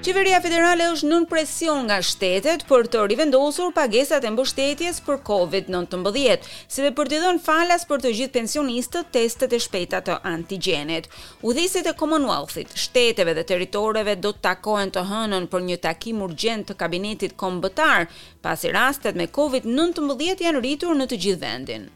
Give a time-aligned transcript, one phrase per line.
[0.00, 6.46] Qeveria federale është nën presion nga shtetet për të rivendosur pagesat e mbështetjes për COVID-19,
[6.72, 11.10] si dhe për të dhënë falas për të gjithë pensionistët testet e shpejta të antigjenit.
[11.44, 16.70] Udhësit e Commonwealth-it, shteteve dhe territoreve do të takohen të hënën për një takim urgjent
[16.70, 18.08] të kabinetit kombëtar,
[18.40, 21.90] pasi rastet me COVID-19 janë rritur në të gjithë vendin.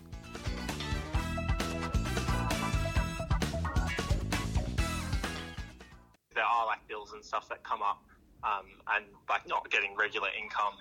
[7.24, 7.98] and stuff that come up
[8.48, 10.74] um, and like not getting regular income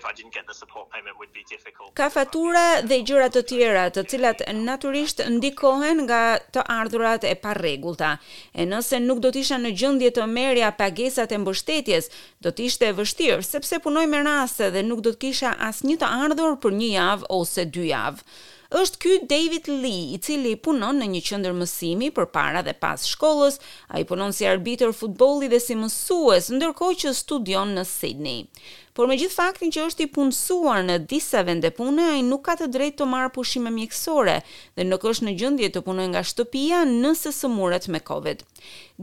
[0.00, 1.94] if I didn't get the support payment would be difficult.
[1.94, 6.20] Ka fatura dhe gjëra të tjera të cilat natyrisht ndikohen nga
[6.56, 8.08] të ardhurat e parregullta.
[8.50, 12.10] E nëse nuk do të isha në gjendje të merrja pagesat e mbështetjes,
[12.42, 16.00] do të ishte e vështirë sepse punoj me raste dhe nuk do të kisha asnjë
[16.02, 18.26] të ardhur për një javë ose dy javë
[18.72, 23.00] është ky David Lee, i cili punon në një qendër mësimi për para dhe pas
[23.10, 23.58] shkollës.
[23.92, 28.46] Ai punon si arbitër futbolli dhe si mësues, ndërkohë që studion në Sydney.
[28.94, 32.54] Por me gjithë faktin që është i punësuar në disa vende pune, ai nuk ka
[32.60, 34.36] të drejtë të marrë pushime mjekësore
[34.78, 38.44] dhe nuk është në gjendje të punojë nga shtëpia nëse sëmuret me Covid.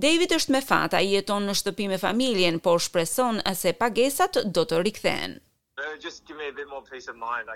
[0.07, 4.63] David është me fat, ai jeton në shtëpi me familjen, por shpreson se pagesat do
[4.63, 5.37] të rikthehen.
[5.81, 7.49] Uh, just give me a bit more peace of mind,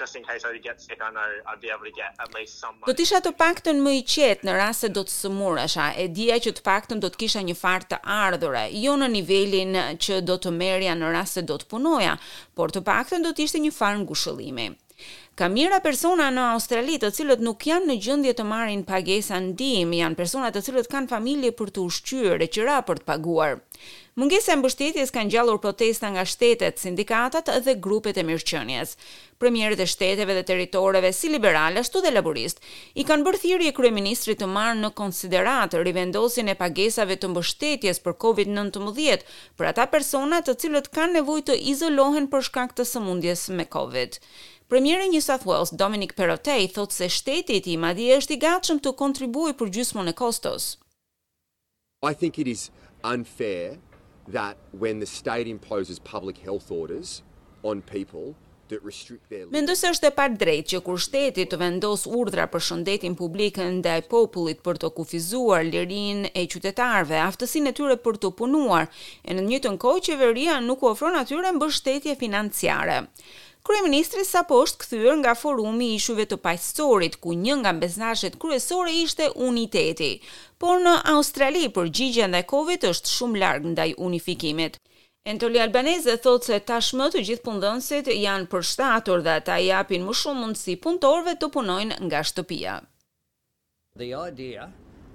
[0.00, 1.00] just in case I get sick,
[1.60, 2.86] be able to get at least some money.
[2.90, 5.86] Do t'isha të pak të në më i qetë në rrasë se do të sëmurësha,
[6.04, 9.10] e dhja që të pak të do të kisha një farë të ardhure, jo në
[9.16, 12.16] nivelin që do të merja në rrasë se do të punoja,
[12.58, 14.70] por të pak të në do t'ishte një farë në gushëllime.
[15.34, 19.96] Ka mira persona në Australi të cilët nuk janë në gjendje të marrin pagesa ndihmë,
[20.04, 23.56] janë persona të cilët kanë familje për të ushqyer e qira për të paguar.
[24.14, 28.92] Mungesa e mbështetjes kanë gjallur protesta nga shtetet, sindikatat dhe grupet e mirëqenies.
[29.42, 32.62] Premierët e shteteve dhe territoreve, si liberal ashtu dhe laborist,
[32.94, 38.14] i kanë bërë thirrje kryeministrit të marrë në konsideratë rivendosjen e pagesave të mbështetjes për
[38.22, 39.26] COVID-19
[39.58, 44.22] për ata persona të cilët kanë nevojë të izolohen për shkak të sëmundjes me COVID.
[44.66, 48.78] Premieri i South Wales, Dominic Perrottet, thot se shteti i tij madje është i gatshëm
[48.80, 50.70] të kontribuojë për gjysmën e kostos.
[52.00, 52.70] I think it is
[53.04, 53.74] unfair
[54.36, 57.18] that when the state imposes public health orders
[57.62, 58.32] on people
[58.72, 62.48] that restrict their Mendoj se është e pa drejtë që kur shteti të vendos urdhra
[62.48, 68.16] për shëndetin publik ndaj popullit për të kufizuar lirinë e qytetarëve, aftësinë e tyre për
[68.24, 68.88] të punuar,
[69.28, 73.02] e në të njëjtën kohë qeveria nuk u ofron atyre mbështetje financiare.
[73.64, 78.90] Kryeministri sapo është kthyer nga forumi i ishujve të paqësorit ku një nga mbeznashet kryesore
[79.02, 80.08] ishte Uniteti,
[80.60, 84.76] por në Australi përgjigjja ndaj Covid është shumë larg ndaj unifikimit.
[85.34, 90.40] Entoli Albanese thot se tashmë të gjithë punëdhënësit janë përshtatur dhe ata japin më shumë
[90.44, 92.74] mundësi punëtorëve të punojnë nga shtëpia.
[94.02, 94.68] The idea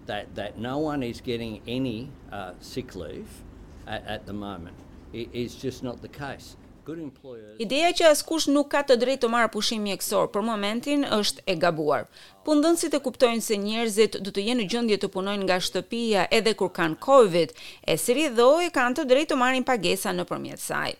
[0.09, 1.97] that that no one is getting any
[2.39, 3.37] uh, sick leave
[3.85, 6.51] at, at the moment is just not the case.
[7.59, 11.55] Ideja që askush nuk ka të drejtë të marrë pushim mjekësor për momentin është e
[11.63, 12.05] gabuar.
[12.47, 16.71] Pundënsit e kuptojnë se njerëzit do të jenë gjëndje të punojnë nga shtëpia edhe kur
[16.79, 17.53] kanë COVID,
[17.91, 20.95] e si rridhoj kanë të drejtë të marrin pagesa në përmjetësaj.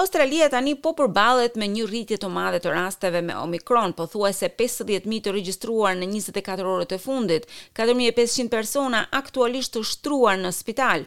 [0.00, 5.20] Australia tani po përballet me një rritje të madhe të rasteve me Omicron, pothuajse 50000
[5.26, 7.48] të regjistruar në 24 orët e fundit,
[7.80, 11.06] 4500 persona aktualisht të shtruar në spital.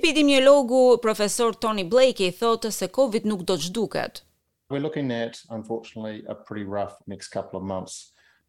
[0.00, 4.22] Epidemiologu profesor Tony Blake i thotë se Covid nuk do të zhduket.
[4.70, 8.00] We're looking at unfortunately a pretty rough next couple of months.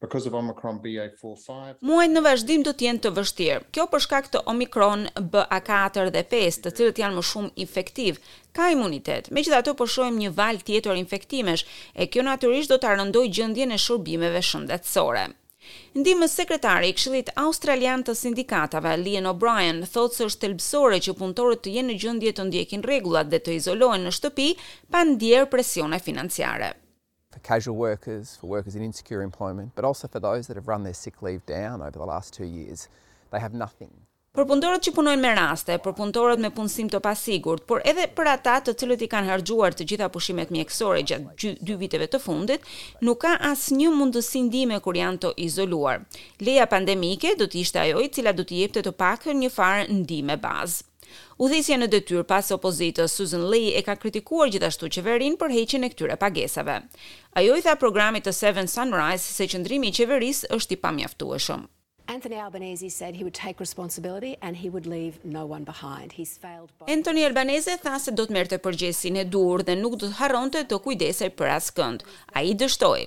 [0.01, 1.75] Because of Omicron BA45.
[1.83, 3.57] Muaj në vazhdim do të jenë të vështirë.
[3.75, 5.01] Kjo për shkak të Omicron
[5.33, 8.21] BA4 dhe 5, të cilët janë më shumë infektiv,
[8.55, 9.27] ka imunitet.
[9.35, 11.65] Megjithatë, po shohim një val tjetër infektimesh
[11.95, 15.25] e kjo natyrisht do të rëndoj gjendjen e shërbimeve shëndetësore.
[15.99, 21.65] Ndimës sekretari i Këshillit Australian të Sindikatave, Lien O'Brien, thotë se është thelbësore që punëtorët
[21.65, 24.47] të jenë në gjendje të ndjekin rregullat dhe të izolohen në shtëpi
[24.95, 26.77] pa ndier presione financiare
[27.39, 30.83] for casual workers, for workers in insecure employment, but also for those that have run
[30.83, 32.87] their sick leave down over the last two years.
[33.31, 33.91] They have nothing.
[34.37, 38.27] Për punëtorët që punojnë me raste, për punëtorët me punësim të pasigurt, por edhe për
[38.35, 42.67] ata të cilët i kanë harxhuar të gjitha pushimet mjekësore gjatë dy viteve të fundit,
[43.01, 46.05] nuk ka asnjë mundësi ndihme kur janë të izoluar.
[46.45, 49.89] Leja pandemike do të ishte ajo e cila do t'i jepte të pakën një farë
[49.97, 50.85] ndihme bazë.
[51.45, 55.91] Udhëzia në detyrë pas opozitës Susan Lee e ka kritikuar gjithashtu qeverinë për heqjen e
[55.95, 56.77] këtyre pagesave.
[57.43, 61.67] Ajo i tha programit të Seven Sunrise se qëndrimi i qeverisë është i pamjaftueshëm.
[62.09, 66.13] Anthony Albanese said he would take responsibility and he would leave no one behind.
[66.13, 66.89] He's failed both.
[66.95, 70.63] Anthony Albanese tha se do të merrte përgjegjësinë e duhur dhe nuk do të harronte
[70.71, 72.05] të kujdesej për askënd.
[72.39, 73.03] Ai dështoi.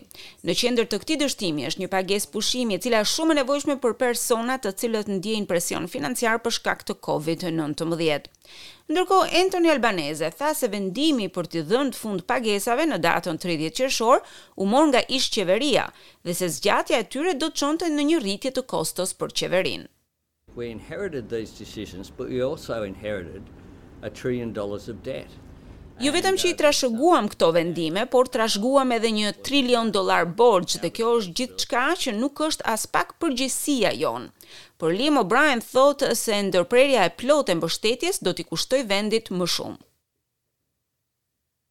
[0.46, 3.76] Në qendër të këtij dështimi është një pagesë pushimi e cila është shumë e nevojshme
[3.82, 8.30] për persona të cilët ndjejnë presion financiar për shkak të COVID-19.
[8.92, 14.20] Ndërkohë Anthony Albanese tha se vendimi për të dhënë fund pagesave në datën 30 qershor
[14.60, 15.84] u mor nga ish qeveria
[16.26, 19.88] dhe se zgjatja e tyre do të çonte në një rritje të kostos për qeverinë.
[20.58, 23.48] We inherited these decisions, but we also inherited
[24.02, 25.40] a trillion dollars of debt.
[26.00, 30.90] Jo vetëm që i trashëguam këto vendime, por trashëguam edhe një trilion dolar borgjë dhe
[30.96, 34.30] kjo është gjithë qka që nuk është as pak përgjësia jonë.
[34.80, 39.48] Por Liam O'Brien thotë se ndërprerja e plotë e mbështetjes do t'i kushtoj vendit më
[39.58, 39.78] shumë.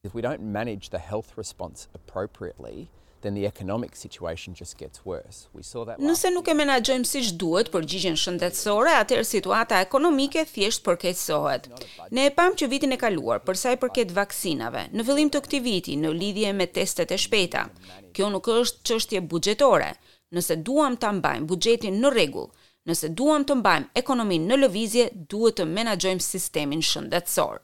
[0.05, 2.89] If we don't manage the health response appropriately,
[3.21, 5.47] then the economic situation just gets worse.
[5.57, 5.99] We saw that.
[6.09, 11.69] Nëse nuk e menaxhojmë siç duhet për gjigjen shëndetësore, atëherë situata ekonomike thjesht përkeqësohet.
[12.17, 15.43] Ne e pam që vitin e kaluar, për sa i përket vaksinave, në fillim të
[15.45, 17.67] këtij viti në lidhje me testet e shpejta.
[18.15, 19.93] Kjo nuk është çështje buxhetore.
[20.35, 22.49] Nëse duam ta mbajmë buxhetin në rregull,
[22.89, 27.59] nëse duam të mbajmë ekonominë në lëvizje, duhet të menaxhojmë sistemin shëndetësor.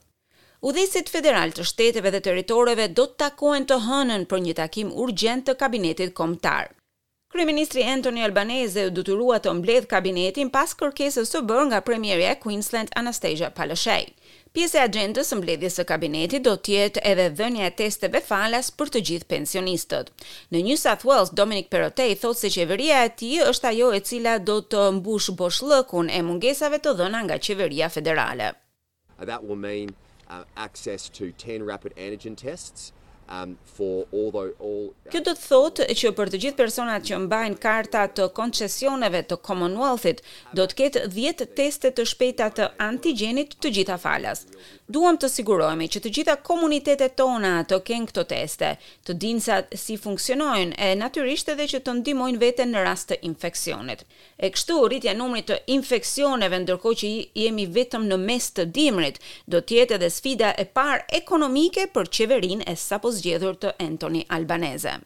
[0.66, 5.44] Udhësit federal të shteteve dhe territoreve do të takohen të hënën për një takim urgjent
[5.50, 6.72] të kabinetit kombëtar.
[7.34, 12.40] Kryeministri Anthony Albanese u detyrua të mbledh kabinetin pas kërkesës së bërë nga premierja e
[12.46, 14.08] Queensland Anastasia Palaszczuk.
[14.56, 18.72] Pjesë e agjendës së mbledhjes së kabinetit do të jetë edhe dhënia e testeve falas
[18.80, 20.10] për të gjithë pensionistët.
[20.50, 24.38] Në New South Wales, Dominic Perrottet thotë se qeveria e tij është ajo e cila
[24.50, 28.50] do të mbush boshllëkun e mungesave të dhëna nga qeveria federale.
[29.28, 29.94] That will mean
[30.30, 32.92] Uh, access to 10 rapid antigen tests
[33.30, 37.18] um for all the all Kjo do të thotë që për të gjithë personat që
[37.26, 40.22] mbajnë karta të koncesioneve të Commonwealth-it
[40.58, 44.44] do të ketë 10 teste të shpejta të antigjenit të gjitha falas.
[44.88, 48.74] Duam të sigurohemi që të gjitha komunitetet tona të kenë këto teste,
[49.08, 53.20] të dinë sa si funksionojnë e natyrisht edhe që të ndihmojnë veten në rast të
[53.28, 54.04] infeksionit.
[54.40, 57.12] E kështu rritja e numrit të infeksioneve ndërkohë që
[57.44, 62.12] jemi vetëm në mes të dimrit do të jetë edhe sfida e parë ekonomike për
[62.20, 64.98] qeverinë e sapo zgjedhur të Anthony Albanese.